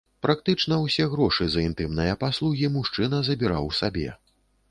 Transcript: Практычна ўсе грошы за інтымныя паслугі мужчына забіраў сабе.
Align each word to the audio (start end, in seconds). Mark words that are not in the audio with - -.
Практычна 0.25 0.77
ўсе 0.83 1.05
грошы 1.11 1.45
за 1.55 1.65
інтымныя 1.69 2.13
паслугі 2.23 2.71
мужчына 2.79 3.17
забіраў 3.27 3.71
сабе. 3.81 4.09